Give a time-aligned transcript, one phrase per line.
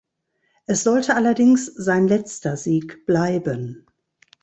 [0.65, 3.85] Es sollte allerdings sein letzter Sieg bleiben.